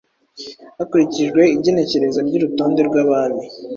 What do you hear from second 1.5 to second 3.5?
igenekereza ry’urutonde rw’Abami